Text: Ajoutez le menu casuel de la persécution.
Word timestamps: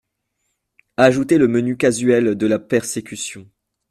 Ajoutez 0.97 1.37
le 1.37 1.47
menu 1.47 1.77
casuel 1.77 2.33
de 2.33 2.47
la 2.47 2.57
persécution. 2.57 3.47